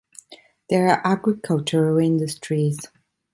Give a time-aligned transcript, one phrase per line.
[0.71, 2.79] There are agricultural industries.